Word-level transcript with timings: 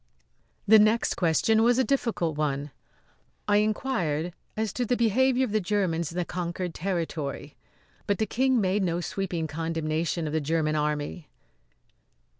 The 0.67 0.79
next 0.79 1.13
question 1.13 1.61
was 1.61 1.77
a 1.77 1.83
difficult 1.83 2.35
one. 2.35 2.71
I 3.47 3.57
inquired 3.57 4.33
as 4.57 4.73
to 4.73 4.83
the 4.83 4.97
behaviour 4.97 5.45
of 5.45 5.51
the 5.51 5.61
Germans 5.61 6.11
in 6.11 6.17
the 6.17 6.25
conquered 6.25 6.73
territory; 6.73 7.55
but 8.07 8.17
the 8.17 8.25
King 8.25 8.59
made 8.59 8.81
no 8.81 8.99
sweeping 8.99 9.45
condemnation 9.45 10.25
of 10.25 10.33
the 10.33 10.41
German 10.41 10.75
Army. 10.75 11.29